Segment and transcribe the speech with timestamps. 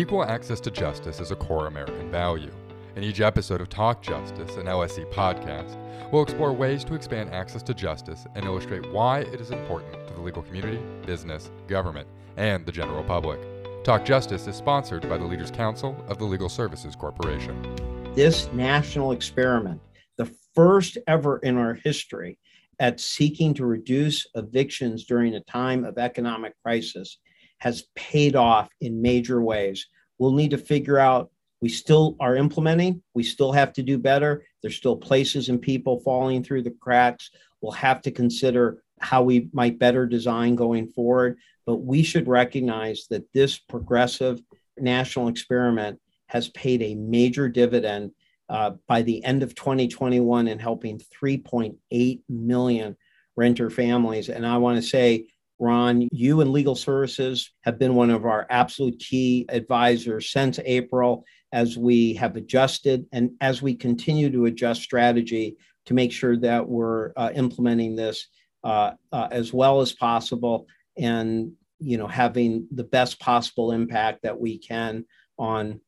[0.00, 2.50] Equal access to justice is a core American value.
[2.96, 5.76] In each episode of Talk Justice, an LSC podcast,
[6.10, 10.14] we'll explore ways to expand access to justice and illustrate why it is important to
[10.14, 12.08] the legal community, business, government,
[12.38, 13.38] and the general public.
[13.84, 17.60] Talk Justice is sponsored by the Leaders Council of the Legal Services Corporation.
[18.14, 19.82] This national experiment,
[20.16, 22.38] the first ever in our history
[22.78, 27.18] at seeking to reduce evictions during a time of economic crisis,
[27.60, 29.86] has paid off in major ways.
[30.18, 34.44] We'll need to figure out, we still are implementing, we still have to do better.
[34.62, 37.30] There's still places and people falling through the cracks.
[37.60, 41.38] We'll have to consider how we might better design going forward.
[41.66, 44.40] But we should recognize that this progressive
[44.78, 48.12] national experiment has paid a major dividend
[48.48, 52.96] uh, by the end of 2021 in helping 3.8 million
[53.36, 54.28] renter families.
[54.28, 55.26] And I want to say
[55.60, 61.24] Ron, you and legal services have been one of our absolute key advisors since April
[61.52, 66.66] as we have adjusted and as we continue to adjust strategy to make sure that
[66.66, 68.28] we're uh, implementing this
[68.64, 74.38] uh, uh, as well as possible and you know having the best possible impact that
[74.38, 75.04] we can
[75.38, 75.80] on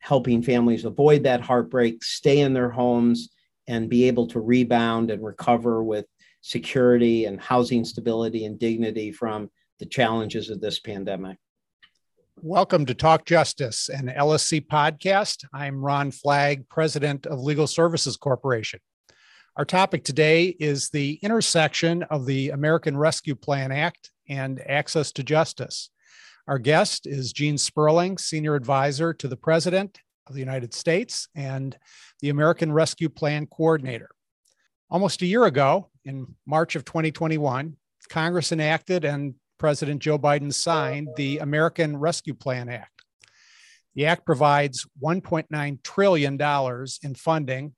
[0.00, 3.30] helping families avoid that heartbreak stay in their homes
[3.66, 6.06] and be able to rebound and recover with
[6.40, 11.36] security and housing stability and dignity from the challenges of this pandemic.
[12.40, 15.44] Welcome to Talk Justice, an LSC podcast.
[15.52, 18.80] I'm Ron Flagg, president of Legal Services Corporation.
[19.56, 25.24] Our topic today is the intersection of the American Rescue Plan Act and access to
[25.24, 25.90] justice.
[26.46, 31.76] Our guest is Gene Sperling, senior advisor to the President of the United States and
[32.20, 34.10] the American Rescue Plan coordinator.
[34.90, 37.76] Almost a year ago, in March of 2021,
[38.08, 43.02] Congress enacted and President Joe Biden signed the American Rescue Plan Act.
[43.94, 46.40] The act provides $1.9 trillion
[47.02, 47.74] in funding,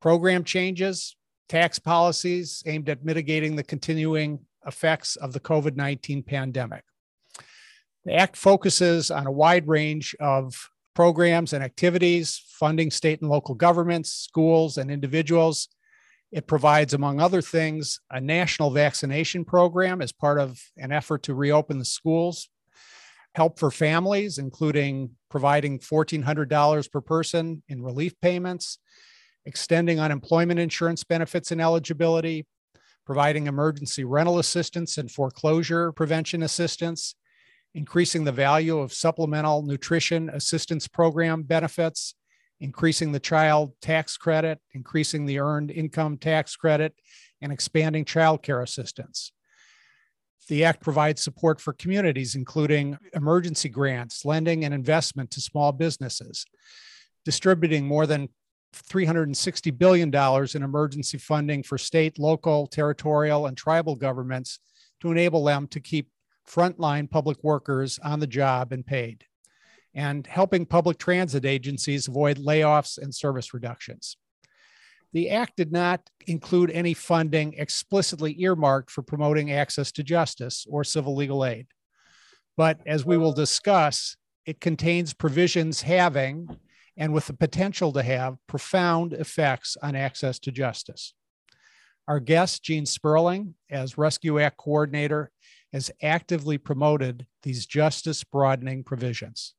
[0.00, 1.16] program changes,
[1.48, 6.84] tax policies aimed at mitigating the continuing effects of the COVID 19 pandemic.
[8.04, 13.54] The act focuses on a wide range of programs and activities, funding state and local
[13.54, 15.68] governments, schools, and individuals
[16.30, 21.34] it provides, among other things, a national vaccination program as part of an effort to
[21.34, 22.48] reopen the schools,
[23.34, 28.78] help for families, including providing $1,400 per person in relief payments,
[29.46, 32.46] extending unemployment insurance benefits and eligibility,
[33.06, 37.14] providing emergency rental assistance and foreclosure prevention assistance,
[37.74, 42.14] increasing the value of supplemental nutrition assistance program benefits,
[42.60, 46.94] increasing the child tax credit, increasing the earned income tax credit,
[47.40, 49.32] and expanding child care assistance.
[50.48, 56.46] The Act provides support for communities, including emergency grants, lending, and investment to small businesses,
[57.24, 58.30] distributing more than
[58.74, 60.14] $360 billion
[60.54, 64.58] in emergency funding for state, local, territorial, and tribal governments
[65.00, 66.08] to enable them to keep
[66.48, 69.24] frontline public workers on the job and paid
[69.98, 74.16] and helping public transit agencies avoid layoffs and service reductions.
[75.12, 80.84] The Act did not include any funding explicitly earmarked for promoting access to justice or
[80.84, 81.66] civil legal aid.
[82.56, 84.16] But as we will discuss,
[84.46, 86.46] it contains provisions having
[86.96, 91.12] and with the potential to have profound effects on access to justice.
[92.06, 95.32] Our guest, Gene Sperling, as Rescue Act coordinator,
[95.72, 99.54] has actively promoted these justice broadening provisions.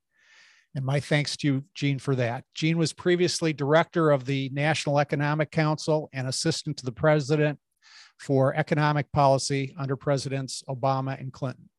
[0.75, 2.43] And my thanks to you, Gene, for that.
[2.53, 7.59] Gene was previously director of the National Economic Council and assistant to the president
[8.19, 11.69] for economic policy under Presidents Obama and Clinton.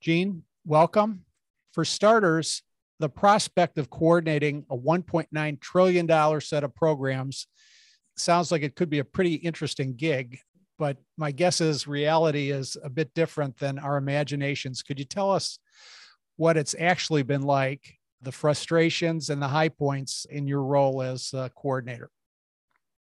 [0.00, 1.24] Gene, welcome.
[1.72, 2.62] For starters,
[3.00, 7.46] the prospect of coordinating a $1.9 trillion set of programs
[8.16, 10.38] sounds like it could be a pretty interesting gig,
[10.78, 14.82] but my guess is reality is a bit different than our imaginations.
[14.82, 15.58] Could you tell us
[16.36, 21.34] what it's actually been like, the frustrations and the high points in your role as
[21.54, 22.10] coordinator.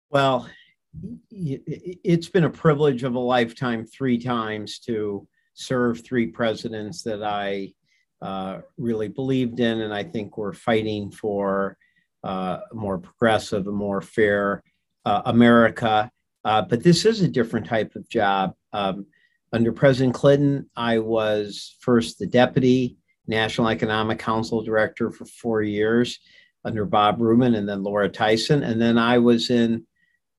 [0.09, 0.47] Well,
[1.31, 7.73] it's been a privilege of a lifetime three times to serve three presidents that I
[8.21, 11.77] uh, really believed in, and I think we're fighting for
[12.23, 14.63] uh, a more progressive, a more fair
[15.05, 16.09] uh, America.
[16.45, 18.53] Uh, but this is a different type of job.
[18.71, 19.07] Um,
[19.51, 22.97] under President Clinton, I was first the deputy
[23.27, 26.19] National Economic Council director for four years
[26.65, 28.63] under Bob Rubin and then Laura Tyson.
[28.63, 29.85] And then I was in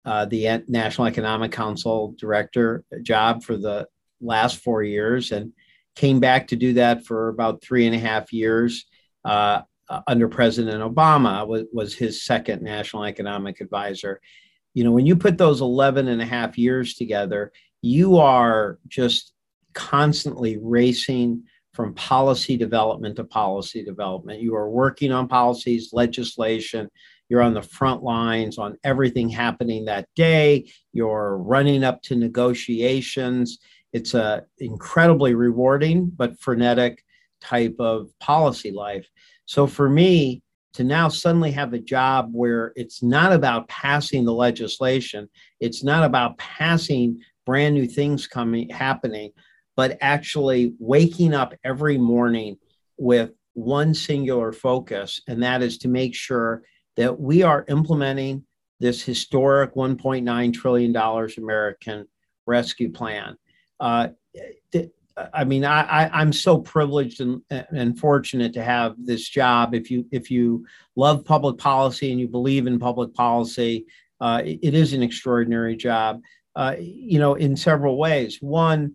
[0.04, 3.86] uh, the National Economic Council director job for the
[4.20, 5.52] last four years and
[5.96, 8.86] came back to do that for about three and a half years.
[9.24, 9.62] uh,
[10.06, 14.20] under President Obama was, was his second national economic advisor.
[14.72, 17.52] You know, when you put those 11 and a half years together,
[17.82, 19.32] you are just
[19.74, 24.40] constantly racing from policy development to policy development.
[24.40, 26.88] You are working on policies, legislation.
[27.28, 30.70] You're on the front lines on everything happening that day.
[30.92, 33.58] You're running up to negotiations.
[33.92, 37.04] It's a incredibly rewarding but frenetic
[37.40, 39.06] type of policy life.
[39.46, 40.42] So for me,
[40.74, 45.28] to now suddenly have a job where it's not about passing the legislation,
[45.60, 49.30] it's not about passing brand new things coming happening,
[49.76, 52.56] but actually waking up every morning
[52.96, 56.62] with one singular focus, and that is to make sure
[56.96, 58.44] that we are implementing
[58.80, 60.96] this historic $1.9 trillion
[61.38, 62.06] American
[62.46, 63.36] rescue plan.
[63.80, 64.08] Uh,
[65.32, 69.72] I mean, I, I, am so privileged and, and fortunate to have this job.
[69.72, 70.66] If you if you
[70.96, 73.86] love public policy and you believe in public policy,
[74.20, 76.20] uh, it, it is an extraordinary job.
[76.56, 78.38] Uh, you know, in several ways.
[78.40, 78.94] One,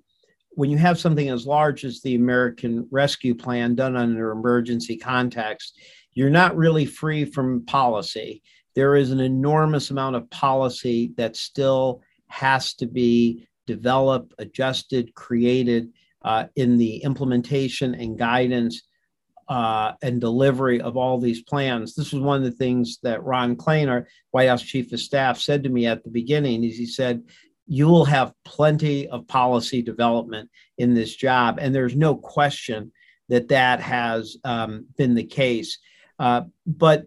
[0.59, 5.79] when you have something as large as the American Rescue Plan done under emergency context,
[6.11, 8.44] you're not really free from policy.
[8.75, 15.94] There is an enormous amount of policy that still has to be developed, adjusted, created
[16.23, 18.81] uh, in the implementation and guidance
[19.47, 21.95] uh, and delivery of all these plans.
[21.95, 25.39] This was one of the things that Ron Klain, our White House Chief of Staff,
[25.39, 26.65] said to me at the beginning.
[26.65, 27.23] Is he said,
[27.71, 30.50] you will have plenty of policy development
[30.80, 31.60] in this job.
[31.62, 32.92] And there's no question
[33.30, 35.77] that that has um, been the case.
[36.18, 37.06] Uh, but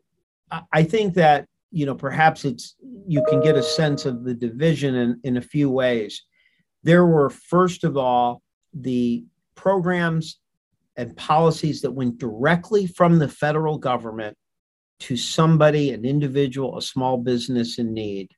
[0.73, 2.76] I think that, you know, perhaps it's,
[3.09, 6.23] you can get a sense of the division in, in a few ways.
[6.85, 8.41] There were, first of all,
[8.73, 9.25] the
[9.56, 10.38] programs
[10.97, 14.37] and policies that went directly from the federal government
[15.00, 18.31] to somebody, an individual, a small business in need.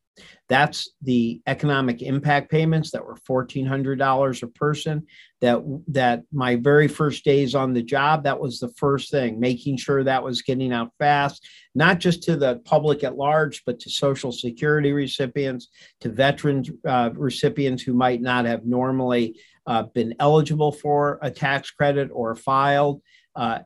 [0.48, 5.06] That's the economic impact payments that were $1,400 a person.
[5.40, 9.76] That, that my very first days on the job, that was the first thing, making
[9.76, 13.90] sure that was getting out fast, not just to the public at large, but to
[13.90, 15.68] Social Security recipients,
[16.00, 21.70] to veterans uh, recipients who might not have normally uh, been eligible for a tax
[21.70, 23.02] credit or filed.
[23.36, 23.60] Uh,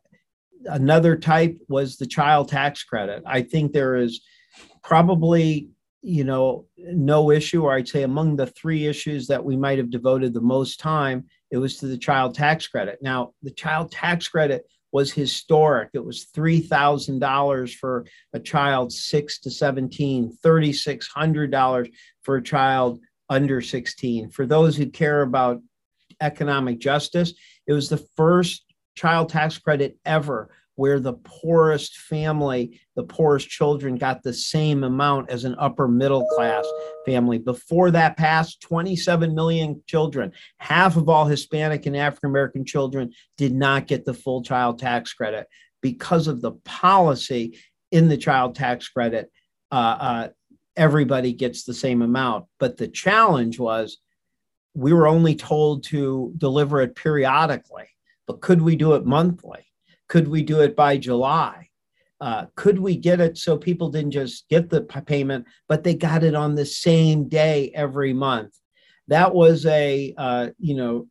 [0.67, 3.23] another type was the child tax credit.
[3.27, 4.21] I think there is
[4.83, 5.69] probably
[6.03, 9.91] you know, no issue, or I'd say among the three issues that we might have
[9.91, 12.99] devoted the most time, it was to the child tax credit.
[13.03, 15.91] Now, the child tax credit was historic.
[15.93, 21.93] It was $3,000 for a child 6 to 17, $3,600
[22.23, 24.31] for a child under 16.
[24.31, 25.61] For those who care about
[26.21, 27.35] economic justice,
[27.67, 28.65] it was the first
[28.95, 35.29] child tax credit ever where the poorest family, the poorest children got the same amount
[35.29, 36.65] as an upper middle class
[37.05, 37.37] family.
[37.37, 43.53] Before that passed, 27 million children, half of all Hispanic and African American children, did
[43.53, 45.49] not get the full child tax credit
[45.81, 47.59] because of the policy
[47.91, 49.33] in the child tax credit.
[49.73, 50.29] Uh, uh,
[50.77, 52.45] everybody gets the same amount.
[52.61, 53.99] But the challenge was
[54.75, 57.89] we were only told to deliver it periodically,
[58.29, 59.68] but could we do it monthly?
[60.09, 61.69] Could we do it by July?
[62.21, 66.25] Uh, could we get it so people didn't just get the payment, but they got
[66.25, 68.55] it on the same day every month?
[69.07, 71.07] That was a uh, you know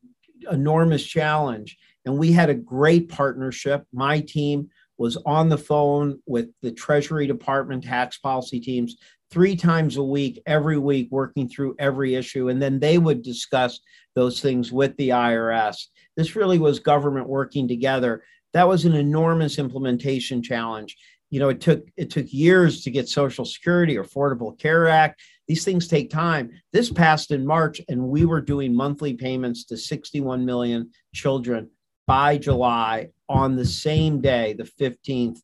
[0.51, 3.85] enormous challenge, and we had a great partnership.
[3.93, 8.97] My team was on the phone with the Treasury Department tax policy teams
[9.29, 13.79] three times a week, every week, working through every issue, and then they would discuss
[14.15, 15.85] those things with the IRS.
[16.15, 18.23] This really was government working together
[18.57, 20.97] that was an enormous implementation challenge.
[21.29, 25.21] You know, it took it took years to get Social Security, Affordable Care Act.
[25.47, 26.49] These things take time.
[26.73, 31.69] This passed in March, and we were doing monthly payments to 61 million children
[32.07, 35.39] by July on the same day, the 15th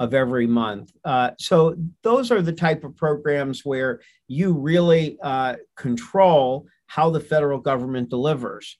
[0.00, 0.90] of every month.
[1.04, 7.20] Uh, so those are the type of programs where you really uh, control how the
[7.20, 8.78] federal government delivers.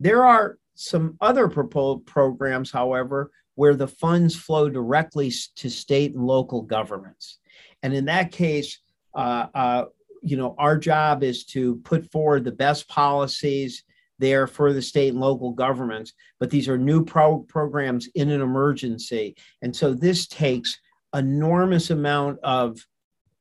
[0.00, 6.24] There are some other proposed programs, however, where the funds flow directly to state and
[6.24, 7.38] local governments.
[7.82, 8.80] And in that case,
[9.14, 9.84] uh, uh,
[10.22, 13.84] you know, our job is to put forward the best policies
[14.18, 16.14] there for the state and local governments.
[16.40, 20.78] But these are new pro- programs in an emergency, and so this takes
[21.14, 22.84] enormous amount of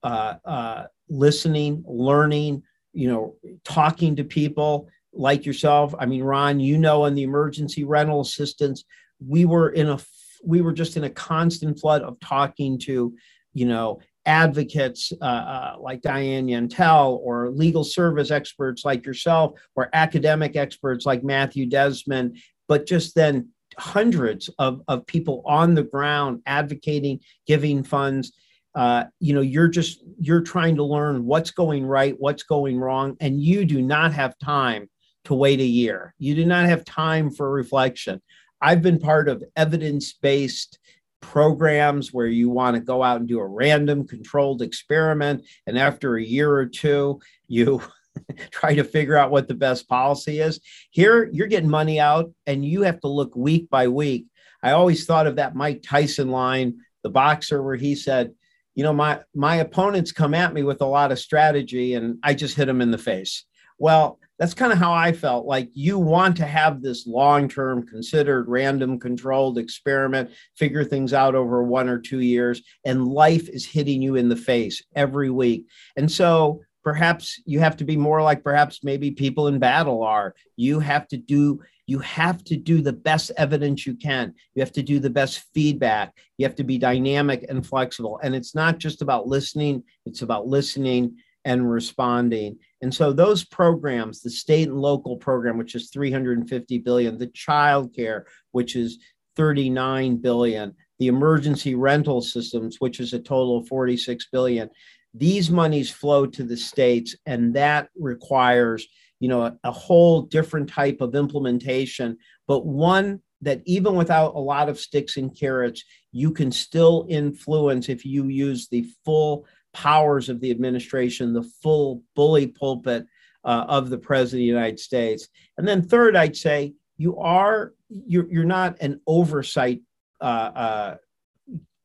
[0.03, 6.77] uh, uh listening, learning, you know, talking to people like yourself, I mean, Ron, you
[6.77, 8.83] know, in the emergency rental assistance,
[9.25, 9.99] we were in a
[10.43, 13.15] we were just in a constant flood of talking to,
[13.53, 19.89] you know, advocates uh, uh, like Diane Yentel or legal service experts like yourself or
[19.93, 26.41] academic experts like Matthew Desmond, but just then hundreds of, of people on the ground
[26.45, 28.33] advocating, giving funds.
[28.75, 33.15] Uh, you know, you're just you're trying to learn what's going right, what's going wrong,
[33.19, 34.89] and you do not have time
[35.25, 36.13] to wait a year.
[36.17, 38.21] You do not have time for reflection.
[38.61, 40.79] I've been part of evidence-based
[41.23, 46.17] programs where you want to go out and do a random controlled experiment and after
[46.17, 47.81] a year or two you
[48.51, 50.59] try to figure out what the best policy is
[50.91, 54.25] here you're getting money out and you have to look week by week
[54.63, 58.33] i always thought of that mike tyson line the boxer where he said
[58.75, 62.33] you know my my opponents come at me with a lot of strategy and i
[62.33, 63.45] just hit them in the face
[63.79, 65.45] well that's kind of how I felt.
[65.45, 71.35] Like you want to have this long term, considered, random, controlled experiment, figure things out
[71.35, 75.67] over one or two years, and life is hitting you in the face every week.
[75.95, 80.35] And so perhaps you have to be more like perhaps maybe people in battle are.
[80.57, 84.33] You have to do you have to do the best evidence you can.
[84.55, 86.13] You have to do the best feedback.
[86.37, 88.21] You have to be dynamic and flexible.
[88.23, 92.57] And it's not just about listening, it's about listening and responding.
[92.81, 97.93] And so those programs, the state and local program, which is 350 billion, the child
[97.95, 98.99] care, which is
[99.35, 104.69] 39 billion, the emergency rental systems, which is a total of 46 billion.
[105.13, 108.87] These monies flow to the states, and that requires,
[109.19, 114.39] you know, a, a whole different type of implementation, but one that even without a
[114.39, 120.29] lot of sticks and carrots, you can still influence if you use the full powers
[120.29, 123.05] of the administration, the full bully pulpit
[123.43, 125.27] uh, of the president of the United States.
[125.57, 129.81] And then third, I'd say you are you're, you're not an oversight
[130.21, 130.95] uh, uh,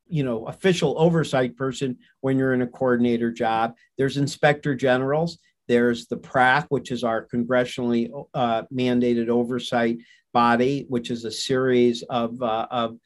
[0.06, 6.06] you know official oversight person when you're in a coordinator job there's inspector generals there's
[6.06, 9.98] the prac which is our congressionally uh, mandated oversight
[10.32, 12.96] body which is a series of, uh, of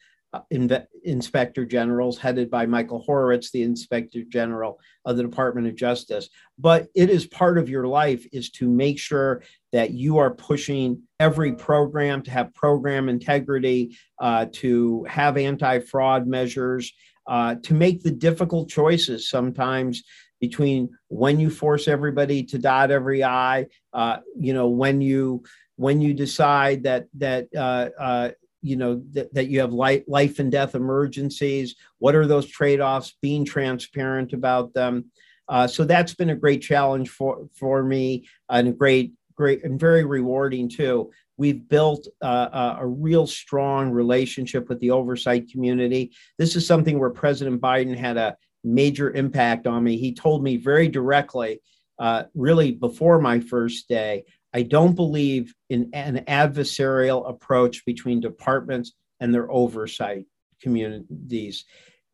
[0.51, 6.29] Inve- inspector generals headed by Michael Horowitz, the inspector general of the Department of Justice.
[6.57, 11.01] But it is part of your life is to make sure that you are pushing
[11.19, 16.93] every program to have program integrity, uh, to have anti-fraud measures,
[17.27, 20.03] uh, to make the difficult choices sometimes
[20.41, 25.43] between when you force everybody to dot every I, uh, you know, when you
[25.75, 28.31] when you decide that that uh, uh,
[28.63, 31.75] you know that, you have life, life and death emergencies?
[31.99, 33.17] What are those trade-offs?
[33.21, 35.11] Being transparent about them.
[35.49, 39.79] Uh, so that's been a great challenge for for me and a great great and
[39.79, 41.11] very rewarding too.
[41.37, 46.13] We've built uh, a real strong relationship with the oversight community.
[46.37, 49.97] This is something where president biden had a major impact on me.
[49.97, 51.59] He told me very directly
[51.99, 58.93] uh, really before my first day I don't believe in an adversarial approach between departments
[59.19, 60.25] and their oversight
[60.61, 61.65] communities.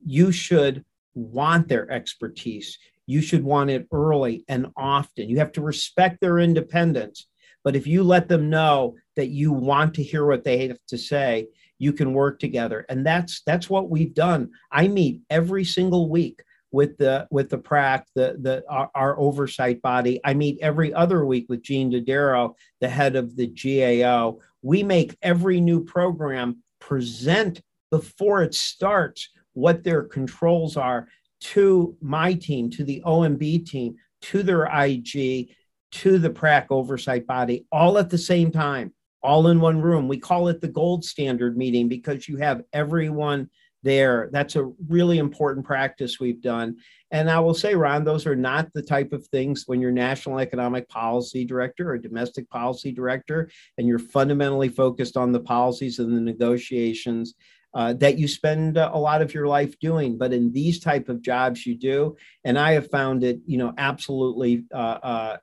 [0.05, 2.77] You should want their expertise.
[3.05, 5.29] You should want it early and often.
[5.29, 7.27] You have to respect their independence.
[7.63, 10.97] But if you let them know that you want to hear what they have to
[10.97, 12.85] say, you can work together.
[12.89, 14.51] And that's that's what we've done.
[14.71, 16.41] I meet every single week
[16.71, 20.19] with the with the prac the the our, our, oversight body.
[20.23, 25.17] I meet every other week with gene dodaro the head of the gao we make
[25.21, 27.61] every new program present
[27.91, 31.07] before it starts what their controls are
[31.41, 35.49] to my team to the omb team to their ig
[35.91, 40.07] to the prac oversight body all at the same time all in one room.
[40.07, 43.49] We call it the gold standard meeting because you have everyone
[43.83, 44.29] there.
[44.31, 46.77] That's a really important practice we've done.
[47.11, 50.39] And I will say, Ron, those are not the type of things when you're national
[50.39, 56.15] economic policy director or domestic policy director, and you're fundamentally focused on the policies and
[56.15, 57.35] the negotiations.
[57.75, 61.21] Uh, that you spend a lot of your life doing but in these type of
[61.21, 65.37] jobs you do and i have found it you know absolutely uh, uh,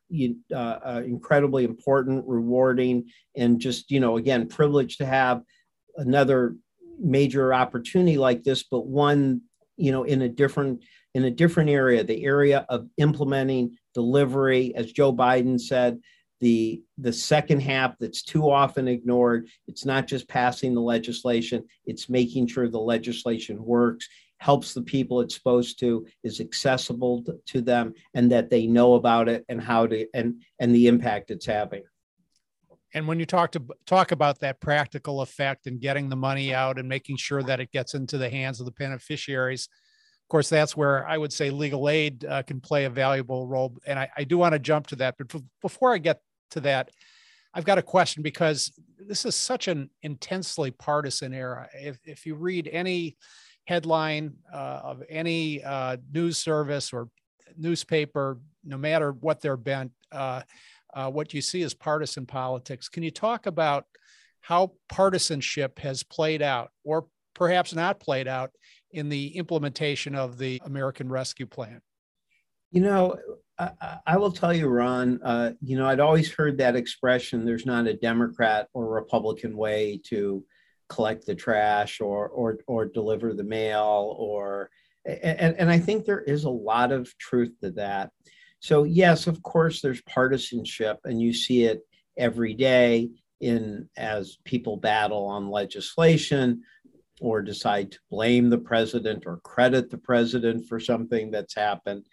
[0.53, 5.41] uh, uh incredibly important rewarding and just you know again privileged to have
[5.99, 6.57] another
[7.01, 9.43] major opportunity like this, but one
[9.77, 10.83] you know in a different
[11.15, 15.99] in a different area, the area of implementing delivery, as Joe Biden said,
[16.41, 19.49] the the second half that's too often ignored.
[19.67, 25.21] It's not just passing the legislation; it's making sure the legislation works, helps the people
[25.21, 29.87] it's supposed to, is accessible to, them, and that they know about it and how
[29.87, 31.83] to and and the impact it's having.
[32.97, 36.79] And when you talk to talk about that practical effect and getting the money out
[36.79, 39.69] and making sure that it gets into the hands of the beneficiaries,
[40.25, 43.77] of course, that's where I would say legal aid uh, can play a valuable role.
[43.87, 46.23] And I, I do want to jump to that, but before I get
[46.53, 46.89] to that,
[47.53, 51.69] I've got a question because this is such an intensely partisan era.
[51.75, 53.19] If, if you read any
[53.67, 57.11] headline uh, of any uh, news service or
[57.59, 59.93] newspaper, no matter what they're bent,
[60.97, 62.89] uh, what you see is partisan politics.
[62.89, 63.85] Can you talk about
[64.41, 68.51] how partisanship has played out, or perhaps not played out,
[68.93, 71.83] in the implementation of the American Rescue Plan?
[72.73, 73.17] You know,
[73.59, 77.67] I, I will tell you, Ron, uh, you know, I'd always heard that expression there's
[77.67, 80.45] not a Democrat or Republican way to
[80.89, 84.71] collect the trash or, or, or deliver the mail or,
[85.05, 88.11] and, and I think there is a lot of truth to that.
[88.61, 91.83] So, yes, of course, there's partisanship, and you see it
[92.17, 93.11] every day
[93.41, 96.63] in as people battle on legislation
[97.21, 102.05] or decide to blame the president or credit the president for something that's happened.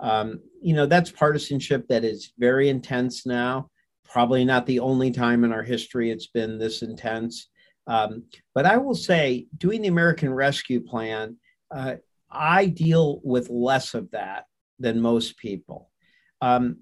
[0.00, 3.70] Um, you know, that's partisanship that is very intense now.
[4.04, 7.48] Probably not the only time in our history it's been this intense.
[7.86, 11.36] Um, but I will say, doing the American Rescue Plan,
[11.70, 11.96] uh,
[12.30, 14.44] I deal with less of that
[14.78, 15.89] than most people.
[16.40, 16.78] Um,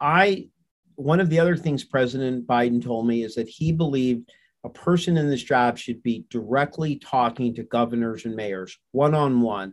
[0.00, 0.48] I
[0.96, 4.30] one of the other things President Biden told me is that he believed
[4.64, 9.40] a person in this job should be directly talking to governors and mayors one on
[9.40, 9.72] one.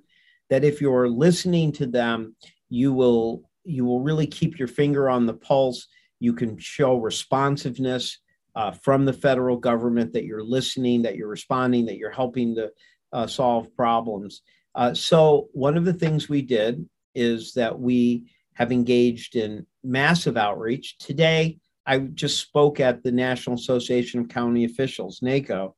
[0.50, 2.36] That if you're listening to them,
[2.70, 5.88] you will you will really keep your finger on the pulse.
[6.20, 8.18] You can show responsiveness
[8.56, 12.72] uh, from the federal government that you're listening, that you're responding, that you're helping to
[13.14, 14.42] uh, solve problems.
[14.76, 20.38] Uh, so one of the things we did is that we have engaged in massive
[20.38, 20.98] outreach.
[21.00, 25.76] Today, I just spoke at the National Association of County Officials, NACO,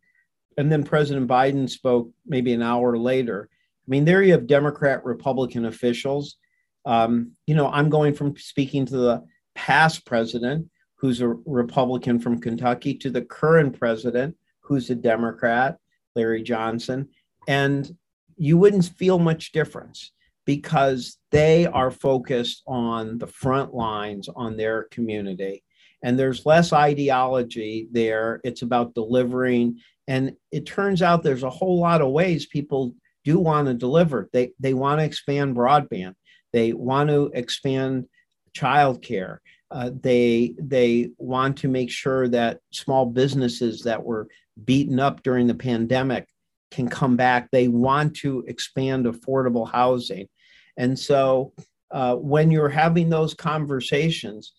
[0.57, 3.47] and then President Biden spoke maybe an hour later.
[3.51, 6.35] I mean, there you have Democrat, Republican officials
[6.85, 9.23] um, you know, I'm going from speaking to the
[9.55, 15.77] past president, who's a Republican from Kentucky, to the current president, who's a Democrat,
[16.15, 17.09] Larry Johnson.
[17.47, 17.95] And
[18.37, 20.11] you wouldn't feel much difference
[20.45, 25.63] because they are focused on the front lines on their community.
[26.03, 28.41] And there's less ideology there.
[28.43, 29.79] It's about delivering.
[30.07, 34.29] And it turns out there's a whole lot of ways people do want to deliver.
[34.33, 36.15] They, they want to expand broadband.
[36.53, 38.05] They want to expand
[38.55, 39.37] childcare.
[39.69, 44.27] Uh, they they want to make sure that small businesses that were
[44.65, 46.27] beaten up during the pandemic
[46.71, 47.49] can come back.
[47.51, 50.27] They want to expand affordable housing,
[50.77, 51.53] and so
[51.91, 54.53] uh, when you're having those conversations,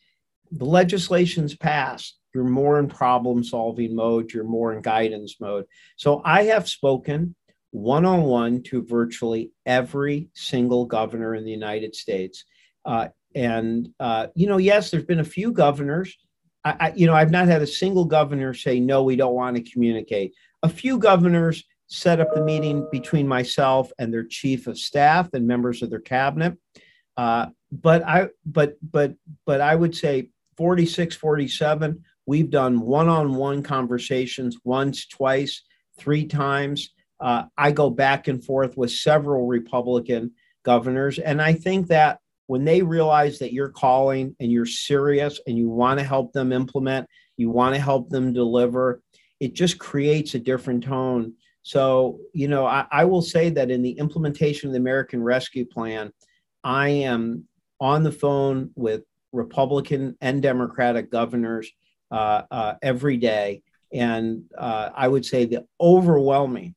[0.50, 2.18] the legislation's passed.
[2.34, 4.32] You're more in problem solving mode.
[4.32, 5.66] You're more in guidance mode.
[5.96, 7.34] So I have spoken
[7.72, 12.44] one on one to virtually every single governor in the United States.
[12.84, 16.16] Uh, and, uh, you know, yes, there's been a few governors.
[16.64, 19.56] I, I, you know, I've not had a single governor say, no, we don't want
[19.56, 20.34] to communicate.
[20.62, 25.46] A few governors set up the meeting between myself and their chief of staff and
[25.46, 26.56] members of their cabinet.
[27.16, 33.34] Uh, but I, but, but, but I would say 46, 47, we've done one on
[33.34, 35.62] one conversations once, twice,
[35.98, 36.90] three times.
[37.20, 40.32] Uh, I go back and forth with several Republican
[40.64, 41.18] governors.
[41.18, 45.68] And I think that when they realize that you're calling and you're serious and you
[45.68, 49.02] want to help them implement, you want to help them deliver,
[49.40, 51.34] it just creates a different tone.
[51.62, 55.64] So, you know, I, I will say that in the implementation of the American Rescue
[55.64, 56.12] Plan,
[56.64, 57.44] I am
[57.80, 61.70] on the phone with Republican and Democratic governors
[62.10, 63.62] uh, uh, every day.
[63.92, 66.74] And uh, I would say the overwhelming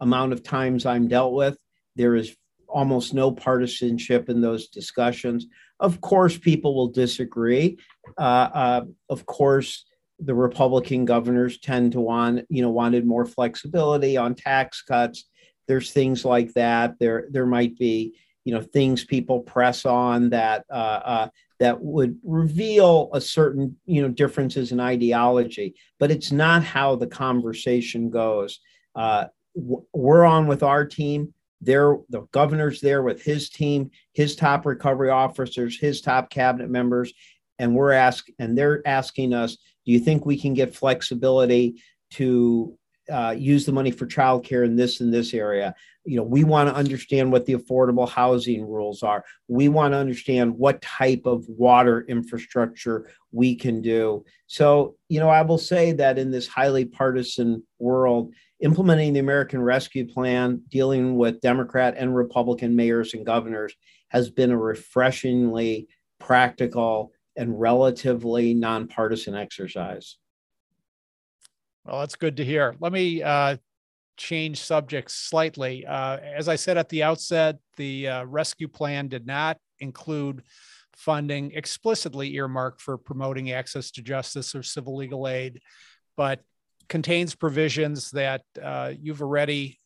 [0.00, 1.56] amount of times I'm dealt with,
[1.96, 2.36] there is
[2.68, 5.46] almost no partisanship in those discussions.
[5.80, 7.78] Of course, people will disagree.
[8.18, 9.86] Uh, uh, of course,
[10.18, 15.28] the Republican governors tend to want, you know, wanted more flexibility on tax cuts.
[15.68, 16.94] There's things like that.
[16.98, 22.18] There, there might be, you know, things people press on that uh, uh that would
[22.22, 25.74] reveal a certain, you know, differences in ideology.
[25.98, 28.60] But it's not how the conversation goes.
[28.94, 31.32] Uh, we're on with our team.
[31.62, 37.14] There, the governor's there with his team, his top recovery officers, his top cabinet members,
[37.58, 41.80] and we're asking, and they're asking us, do you think we can get flexibility
[42.12, 42.76] to
[43.10, 45.74] uh, use the money for childcare in this and this area.
[46.04, 49.24] You know, we want to understand what the affordable housing rules are.
[49.48, 54.24] We want to understand what type of water infrastructure we can do.
[54.46, 59.60] So, you know, I will say that in this highly partisan world, implementing the American
[59.60, 63.74] Rescue Plan, dealing with Democrat and Republican mayors and governors
[64.08, 70.16] has been a refreshingly practical and relatively nonpartisan exercise.
[71.84, 72.74] Well, that's good to hear.
[72.80, 73.58] Let me uh,
[74.16, 75.86] change subjects slightly.
[75.86, 80.42] Uh, as I said at the outset, the uh, rescue plan did not include
[80.94, 85.60] funding explicitly earmarked for promoting access to justice or civil legal aid,
[86.16, 86.40] but
[86.88, 89.78] contains provisions that uh, you've already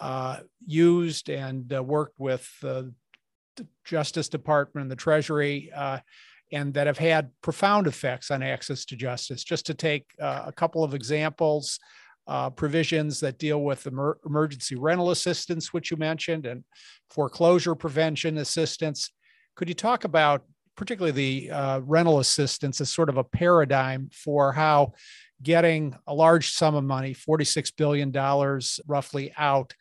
[0.00, 2.92] uh, used and uh, worked with the
[3.84, 5.70] Justice Department and the Treasury
[6.52, 9.44] and that have had profound effects on access to justice.
[9.44, 11.78] Just to take uh, a couple of examples,
[12.26, 16.62] uh, provisions that deal with emer- emergency rental assistance, which you mentioned, and
[17.08, 19.10] foreclosure prevention assistance.
[19.56, 20.42] Could you talk about
[20.76, 24.92] particularly the uh, rental assistance as sort of a paradigm for how
[25.42, 28.12] getting a large sum of money, $46 billion
[28.86, 29.74] roughly out,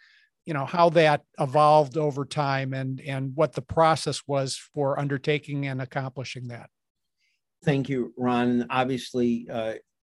[0.48, 5.68] you know how that evolved over time and and what the process was for undertaking
[5.68, 6.70] and accomplishing that.
[7.66, 8.66] Thank you ron.
[8.70, 9.74] Obviously uh,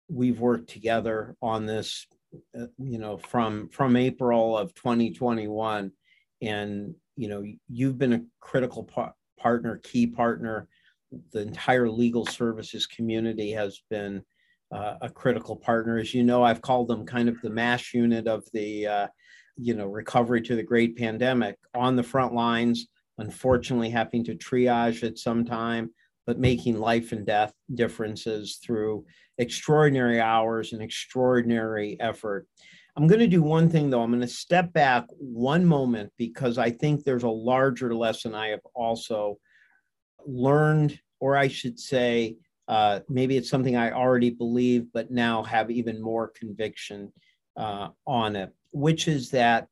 [0.08, 2.06] we've worked together on this
[2.54, 5.90] uh, you know from from april of 2021
[6.42, 10.68] and you know you've been a critical par- partner key partner.
[11.32, 14.22] The entire legal services community has been
[14.70, 15.96] uh, a critical partner.
[15.96, 19.06] As you know i've called them kind of the mash unit of the uh,
[19.60, 22.86] you know recovery to the great pandemic on the front lines
[23.18, 25.90] unfortunately having to triage at some time
[26.26, 29.02] but making life and death differences through
[29.38, 32.46] extraordinary hours and extraordinary effort.
[32.94, 34.02] I'm going to do one thing though.
[34.02, 38.48] I'm going to step back one moment because i think there's a larger lesson i
[38.48, 39.38] have also
[40.26, 45.70] learned or i should say uh, maybe it's something i already believe but now have
[45.70, 47.10] even more conviction
[47.56, 49.68] uh, on it which is that,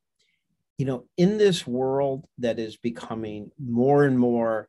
[0.79, 4.69] you know, in this world that is becoming more and more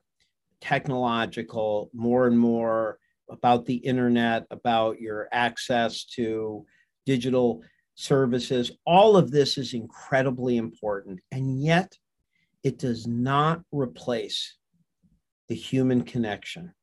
[0.61, 6.65] technological, more and more about the internet, about your access to
[7.05, 7.61] digital
[7.95, 11.19] services, all of this is incredibly important.
[11.31, 11.97] And yet,
[12.63, 14.57] it does not replace
[15.47, 16.73] the human connection.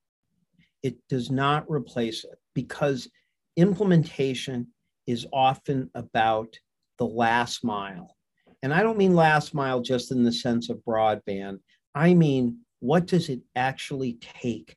[0.82, 3.08] It does not replace it because
[3.56, 4.68] implementation
[5.06, 6.58] is often about
[6.98, 8.16] the last mile.
[8.62, 11.58] And I don't mean last mile just in the sense of broadband.
[11.94, 14.76] I mean, what does it actually take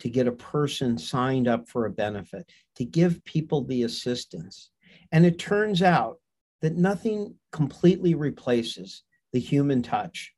[0.00, 4.70] to get a person signed up for a benefit, to give people the assistance?
[5.12, 6.18] And it turns out
[6.60, 10.32] that nothing completely replaces the human touch,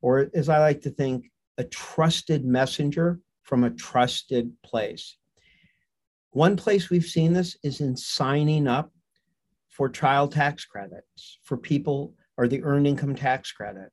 [0.00, 5.16] or as I like to think, a trusted messenger from a trusted place.
[6.30, 8.92] One place we've seen this is in signing up
[9.78, 13.90] for child tax credits for people or the earned income tax credit.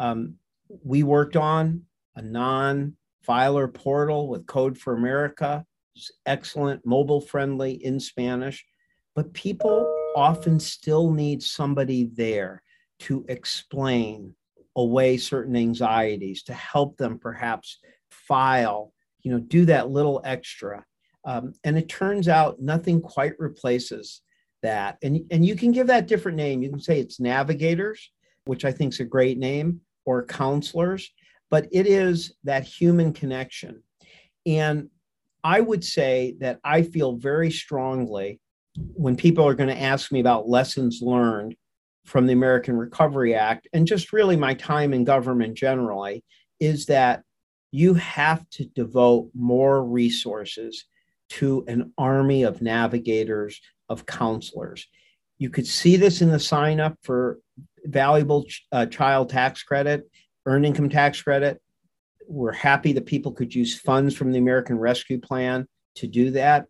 [0.00, 0.34] Um,
[0.82, 1.82] we worked on
[2.16, 5.64] a non filer portal with Code for America,
[6.26, 8.64] excellent, mobile friendly in Spanish,
[9.14, 12.60] but people often still need somebody there
[12.98, 14.34] to explain
[14.74, 17.78] away certain anxieties, to help them perhaps
[18.10, 20.84] file, you know, do that little extra.
[21.24, 24.20] Um, and it turns out nothing quite replaces
[24.64, 24.98] that.
[25.02, 26.62] And, and you can give that different name.
[26.62, 28.10] You can say it's navigators,
[28.46, 31.10] which I think is a great name, or counselors,
[31.50, 33.82] but it is that human connection.
[34.44, 34.88] And
[35.44, 38.40] I would say that I feel very strongly
[38.76, 41.54] when people are going to ask me about lessons learned
[42.04, 46.24] from the American Recovery Act and just really my time in government generally
[46.60, 47.22] is that
[47.70, 50.84] you have to devote more resources
[51.30, 54.86] to an army of navigators of counselors.
[55.38, 57.38] You could see this in the sign up for
[57.84, 60.08] valuable uh, child tax credit,
[60.46, 61.60] earned income tax credit.
[62.26, 65.66] We're happy that people could use funds from the American Rescue Plan
[65.96, 66.66] to do that.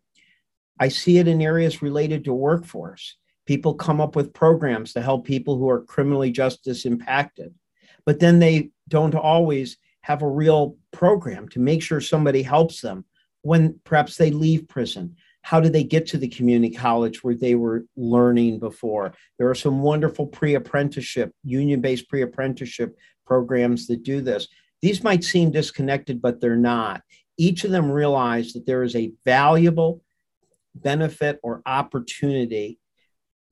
[0.81, 3.17] I see it in areas related to workforce.
[3.47, 7.55] People come up with programs to help people who are criminally justice impacted,
[8.07, 13.05] but then they don't always have a real program to make sure somebody helps them
[13.43, 17.55] when perhaps they leave prison how did they get to the community college where they
[17.55, 19.13] were learning before?
[19.39, 24.49] There are some wonderful pre apprenticeship, union based pre apprenticeship programs that do this.
[24.81, 27.03] These might seem disconnected, but they're not.
[27.37, 30.03] Each of them realize that there is a valuable
[30.75, 32.79] benefit or opportunity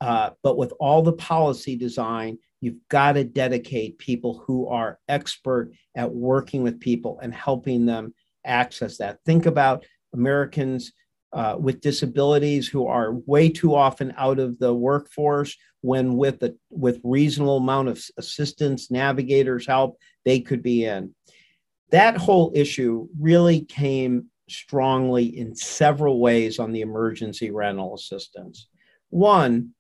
[0.01, 5.73] Uh, but with all the policy design, you've got to dedicate people who are expert
[5.95, 8.13] at working with people and helping them
[8.45, 9.19] access that.
[9.25, 10.93] Think about Americans
[11.33, 16.55] uh, with disabilities who are way too often out of the workforce when with a
[16.71, 21.15] with reasonable amount of assistance navigators help they could be in.
[21.91, 28.69] That whole issue really came strongly in several ways on the emergency rental assistance.
[29.11, 29.71] One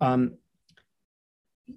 [0.00, 0.34] um,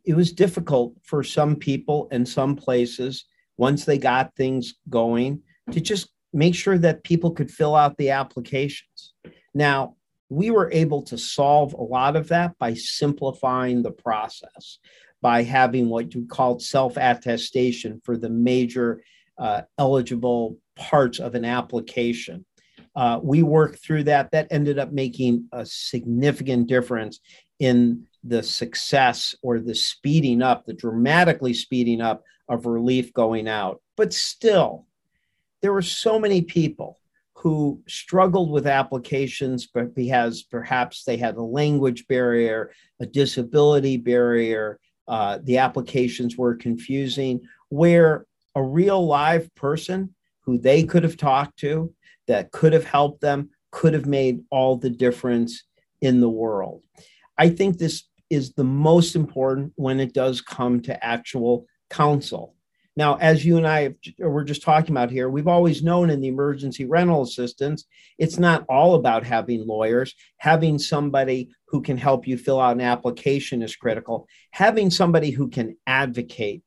[0.05, 3.25] it was difficult for some people in some places
[3.57, 5.41] once they got things going
[5.71, 9.13] to just make sure that people could fill out the applications.
[9.53, 9.95] Now,
[10.29, 14.79] we were able to solve a lot of that by simplifying the process,
[15.21, 19.03] by having what you called self attestation for the major
[19.37, 22.45] uh, eligible parts of an application.
[22.95, 24.31] Uh, we worked through that.
[24.31, 27.19] That ended up making a significant difference
[27.59, 33.81] in the success or the speeding up, the dramatically speeding up of relief going out.
[33.97, 34.85] But still,
[35.61, 36.99] there were so many people
[37.35, 44.79] who struggled with applications but because perhaps they had a language barrier, a disability barrier,
[45.07, 51.57] uh, the applications were confusing, where a real live person who they could have talked
[51.57, 51.93] to
[52.27, 55.63] that could have helped them could have made all the difference
[56.01, 56.83] in the world.
[57.37, 62.55] I think this is the most important when it does come to actual counsel.
[62.97, 66.19] Now, as you and I have, were just talking about here, we've always known in
[66.19, 67.85] the emergency rental assistance,
[68.17, 70.13] it's not all about having lawyers.
[70.37, 74.27] Having somebody who can help you fill out an application is critical.
[74.51, 76.63] Having somebody who can advocate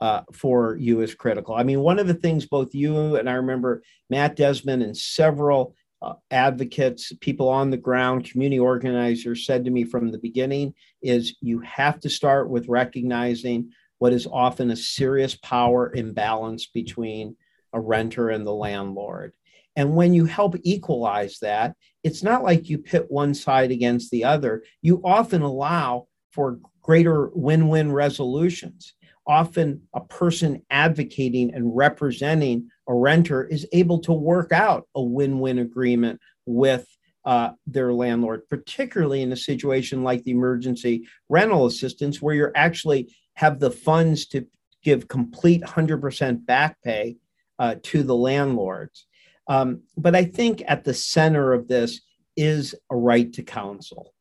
[0.00, 1.54] uh, for you is critical.
[1.54, 5.74] I mean, one of the things both you and I remember Matt Desmond and several
[6.02, 11.36] uh, advocates, people on the ground, community organizers said to me from the beginning is
[11.40, 17.36] you have to start with recognizing what is often a serious power imbalance between
[17.72, 19.32] a renter and the landlord.
[19.76, 24.24] And when you help equalize that, it's not like you pit one side against the
[24.24, 24.62] other.
[24.82, 28.94] You often allow for greater win win resolutions.
[29.26, 35.40] Often, a person advocating and representing a renter is able to work out a win
[35.40, 36.86] win agreement with
[37.24, 43.16] uh, their landlord, particularly in a situation like the emergency rental assistance, where you're actually
[43.34, 44.46] have the funds to
[44.82, 47.16] give complete 100% back pay
[47.58, 49.06] uh, to the landlords.
[49.48, 52.00] Um, but I think at the center of this
[52.36, 54.12] is a right to counsel.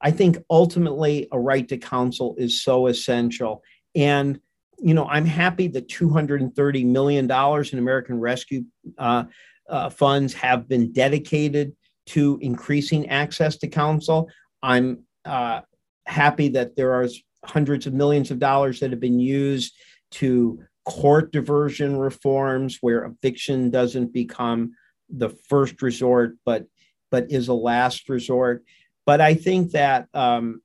[0.00, 3.62] I think ultimately a right to counsel is so essential.
[3.94, 4.40] And,
[4.78, 8.64] you know, I'm happy that $230 million in American Rescue
[8.98, 9.24] uh,
[9.68, 14.28] uh, funds have been dedicated to increasing access to counsel.
[14.62, 15.60] I'm uh,
[16.06, 17.08] happy that there are
[17.44, 19.74] hundreds of millions of dollars that have been used
[20.10, 24.72] to court diversion reforms where eviction doesn't become
[25.08, 26.66] the first resort but
[27.10, 28.64] but is a last resort.
[29.06, 30.62] But i think that um,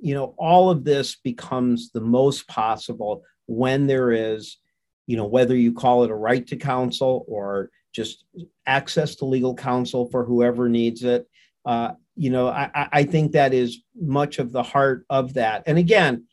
[0.00, 4.58] you know all of this becomes the most possible when there is
[5.06, 8.24] you know whether you call it a right to counsel or just
[8.66, 11.28] access to legal counsel for whoever needs it
[11.64, 15.64] uh, you know, I, I think that is much of the heart of that.
[15.66, 16.24] And again,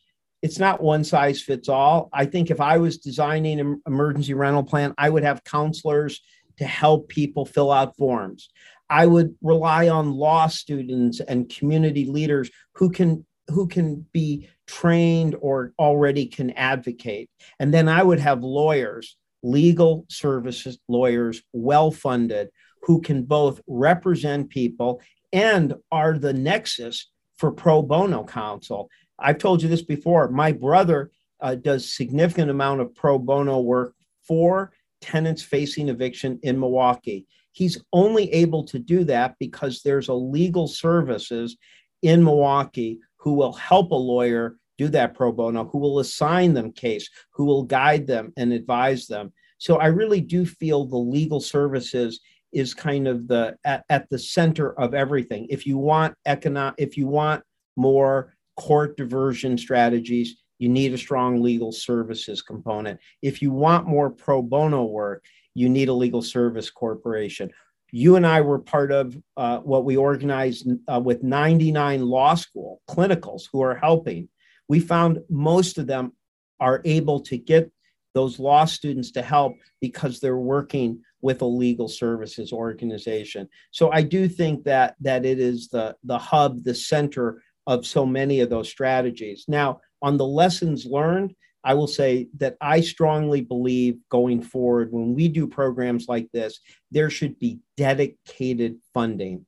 [0.42, 2.10] it's not one size fits all.
[2.12, 6.22] I think if I was designing an emergency rental plan, I would have counselors
[6.58, 8.50] to help people fill out forms.
[8.90, 15.36] I would rely on law students and community leaders who can who can be trained
[15.40, 17.30] or already can advocate.
[17.60, 22.50] And then I would have lawyers, legal services lawyers, well funded,
[22.84, 25.02] who can both represent people
[25.34, 28.90] and are the nexus for pro bono counsel.
[29.18, 30.30] I've told you this before.
[30.30, 33.96] My brother uh, does significant amount of pro bono work
[34.28, 37.26] for tenants facing eviction in Milwaukee.
[37.52, 41.58] He's only able to do that because there's a legal services
[42.02, 46.72] in Milwaukee who will help a lawyer do that pro bono, who will assign them
[46.72, 49.34] case, who will guide them and advise them.
[49.58, 52.20] So I really do feel the legal services
[52.52, 55.48] is kind of the at, at the center of everything.
[55.50, 57.44] If you want economic, if you want
[57.76, 63.00] more court diversion strategies, you need a strong legal services component.
[63.22, 65.24] If you want more pro bono work,
[65.56, 67.50] you need a legal service corporation.
[67.92, 72.82] You and I were part of uh, what we organized uh, with 99 law school
[72.90, 74.30] clinicals who are helping.
[74.70, 76.14] We found most of them
[76.60, 77.72] are able to get
[78.14, 83.48] those law students to help because they're working with a legal services organization.
[83.72, 88.06] So I do think that that it is the the hub, the center of so
[88.06, 89.46] many of those strategies.
[89.48, 95.14] Now, on the lessons learned, I will say that I strongly believe going forward, when
[95.14, 99.46] we do programs like this, there should be dedicated funding.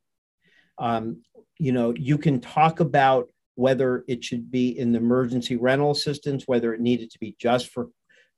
[0.77, 1.23] Um,
[1.57, 6.43] you know, you can talk about whether it should be in the emergency rental assistance,
[6.47, 7.89] whether it needed to be just for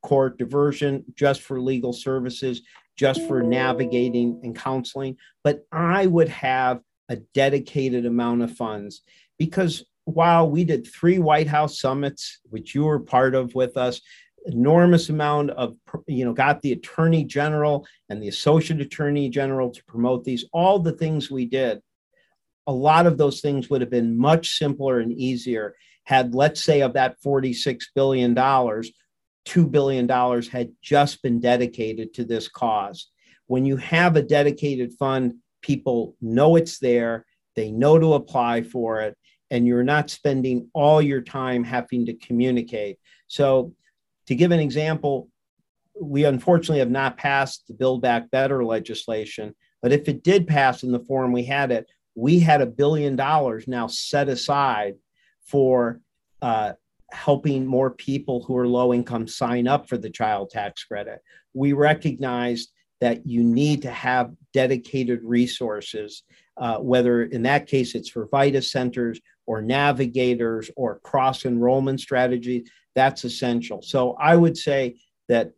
[0.04, 2.62] court diversion, just for legal services,
[2.95, 5.17] just for navigating and counseling.
[5.43, 9.01] But I would have a dedicated amount of funds
[9.38, 14.01] because while we did three White House summits, which you were part of with us,
[14.45, 15.75] enormous amount of
[16.08, 20.77] you know got the attorney general and the associate attorney general to promote these all
[20.79, 21.81] the things we did
[22.67, 26.81] a lot of those things would have been much simpler and easier had let's say
[26.81, 28.91] of that 46 billion dollars
[29.45, 33.12] 2 billion dollars had just been dedicated to this cause
[33.47, 39.01] when you have a dedicated fund people know it's there they know to apply for
[39.01, 39.17] it
[39.51, 42.97] and you're not spending all your time having to communicate.
[43.27, 43.73] So,
[44.27, 45.29] to give an example,
[45.99, 50.84] we unfortunately have not passed the Build Back Better legislation, but if it did pass
[50.84, 54.95] in the form we had it, we had a billion dollars now set aside
[55.45, 55.99] for
[56.41, 56.73] uh,
[57.12, 61.20] helping more people who are low income sign up for the child tax credit.
[61.54, 66.24] We recognized that you need to have dedicated resources,
[66.58, 72.70] uh, whether in that case it's for VITA centers or navigators or cross enrollment strategies,
[72.96, 73.82] that's essential.
[73.82, 75.52] So I would say that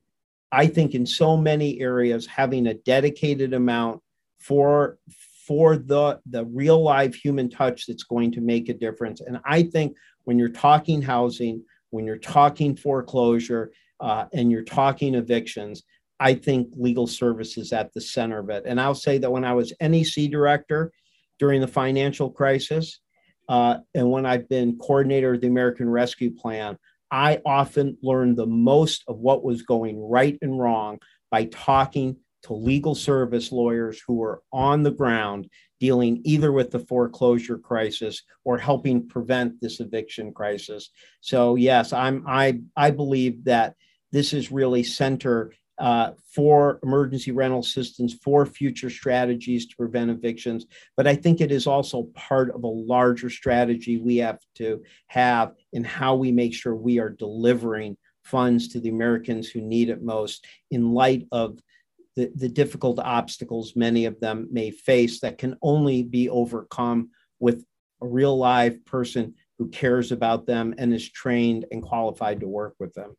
[0.52, 4.02] I think in so many areas, having a dedicated amount
[4.40, 4.98] for
[5.46, 9.22] for the the real live human touch that's going to make a difference.
[9.22, 9.96] And I think
[10.28, 15.84] when you're talking housing, when you're talking foreclosure, uh, and you're talking evictions,
[16.20, 18.64] I think legal services at the center of it.
[18.66, 20.92] And I'll say that when I was NEC director
[21.40, 23.00] during the financial crisis,
[23.48, 26.78] uh, and when I've been coordinator of the American Rescue Plan,
[27.10, 31.00] I often learned the most of what was going right and wrong
[31.32, 36.80] by talking to legal service lawyers who were on the ground dealing either with the
[36.80, 40.90] foreclosure crisis or helping prevent this eviction crisis.
[41.22, 43.76] So yes, I'm I I believe that
[44.12, 50.66] this is really center uh, for emergency rental assistance, for future strategies to prevent evictions.
[50.96, 55.54] But I think it is also part of a larger strategy we have to have
[55.74, 60.02] in how we make sure we are delivering funds to the Americans who need it
[60.02, 61.60] most in light of
[62.18, 67.64] the, the difficult obstacles many of them may face that can only be overcome with
[68.02, 72.74] a real live person who cares about them and is trained and qualified to work
[72.80, 73.16] with them.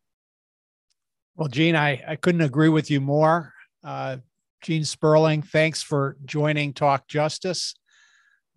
[1.37, 3.53] Well, Gene, I, I couldn't agree with you more.
[3.85, 4.17] Uh,
[4.61, 7.75] Gene Sperling, thanks for joining Talk Justice.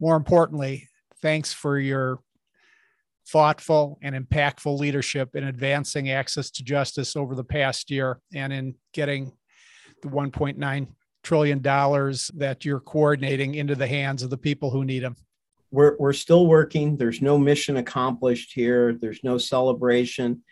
[0.01, 0.89] More importantly,
[1.23, 2.19] thanks for your
[3.29, 8.75] thoughtful and impactful leadership in advancing access to justice over the past year and in
[8.93, 9.31] getting
[10.03, 10.87] the 1.9
[11.23, 15.17] trillion dollars that you're coordinating into the hands of the people who need them.
[15.71, 16.97] We're, we're still working.
[16.97, 18.93] There's no mission accomplished here.
[19.01, 20.43] There's no celebration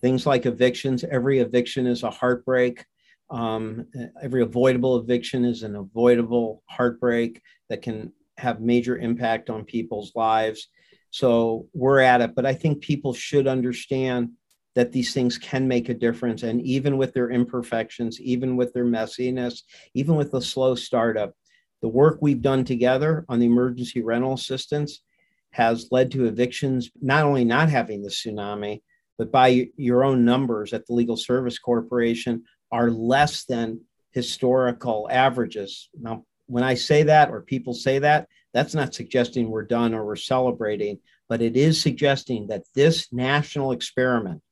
[0.00, 1.04] things like evictions.
[1.04, 2.84] Every eviction is a heartbreak.
[3.30, 3.86] Um,
[4.22, 10.68] every avoidable eviction is an avoidable heartbreak that can have major impact on people's lives.
[11.10, 12.34] So we're at it.
[12.34, 14.30] But I think people should understand
[14.74, 16.42] that these things can make a difference.
[16.42, 19.62] And even with their imperfections, even with their messiness,
[19.94, 21.32] even with the slow startup,
[21.80, 25.02] the work we've done together on the emergency rental assistance
[25.50, 28.82] has led to evictions not only not having the tsunami,
[29.18, 35.88] but by your own numbers at the Legal Service Corporation are less than historical averages.
[36.00, 40.04] Now, when I say that or people say that, that's not suggesting we're done or
[40.04, 44.42] we're celebrating, but it is suggesting that this national experiment,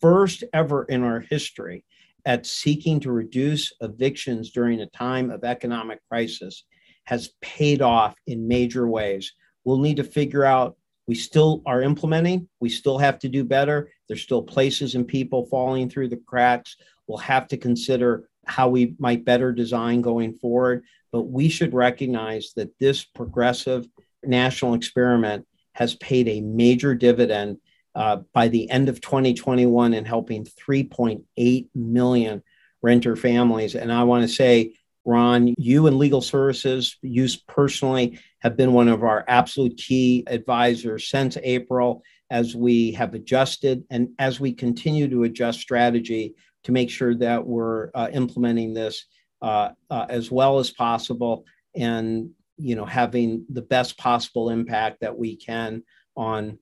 [0.00, 1.84] first ever in our history
[2.24, 6.64] at seeking to reduce evictions during a time of economic crisis,
[7.04, 9.32] has paid off in major ways.
[9.64, 12.48] We'll need to figure out we still are implementing.
[12.60, 13.90] We still have to do better.
[14.06, 16.76] There's still places and people falling through the cracks.
[17.06, 20.84] We'll have to consider how we might better design going forward.
[21.10, 23.88] But we should recognize that this progressive
[24.22, 27.56] national experiment has paid a major dividend
[27.94, 32.42] uh, by the end of 2021 and helping 3.8 million
[32.82, 33.74] renter families.
[33.74, 34.74] And I want to say
[35.04, 41.08] Ron, you and legal services, you personally have been one of our absolute key advisors
[41.08, 46.34] since April as we have adjusted and as we continue to adjust strategy
[46.64, 49.06] to make sure that we're uh, implementing this
[49.42, 55.16] uh, uh, as well as possible and you know having the best possible impact that
[55.16, 55.82] we can
[56.14, 56.58] on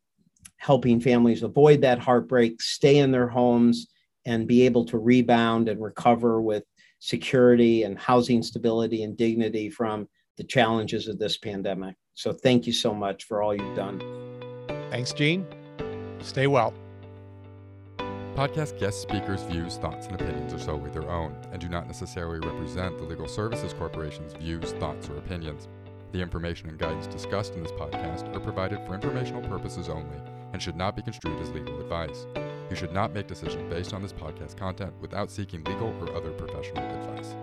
[0.59, 3.89] helping families avoid that heartbreak, stay in their homes,
[4.27, 6.65] and be able to rebound and recover with
[6.99, 11.95] security and housing stability and dignity from the challenges of this pandemic.
[12.15, 14.03] So, thank you so much for all you've done.
[14.91, 15.47] Thanks, Gene.
[16.21, 16.75] Stay well.
[18.35, 22.39] Podcast guest speakers' views, thoughts, and opinions are solely their own and do not necessarily
[22.39, 25.69] represent the Legal Services Corporation's views, thoughts, or opinions.
[26.13, 30.17] The information and guidance discussed in this podcast are provided for informational purposes only
[30.53, 32.27] and should not be construed as legal advice.
[32.71, 36.33] You should not make decisions based on this podcast content without seeking legal or other
[36.33, 37.35] professional advice.